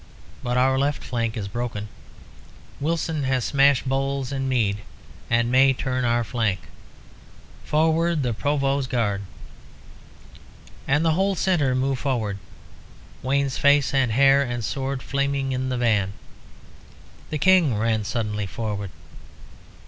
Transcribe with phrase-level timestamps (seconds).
[0.41, 1.87] But our left is broken.
[2.79, 4.79] Wilson has smashed Bowles and Mead,
[5.29, 6.61] and may turn our flank.
[7.63, 9.21] Forward, the Provost's Guard!"
[10.87, 12.39] And the whole centre moved forward,
[13.21, 16.13] Wayne's face and hair and sword flaming in the van.
[17.29, 18.89] The King ran suddenly forward.